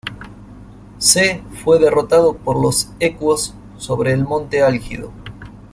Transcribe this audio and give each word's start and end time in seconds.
C.. 0.97 1.43
Fue 1.63 1.77
derrotado 1.77 2.33
por 2.35 2.59
los 2.59 2.89
ecuos 2.99 3.53
sobre 3.77 4.13
el 4.13 4.23
Monte 4.25 4.63
Álgido. 4.63 5.11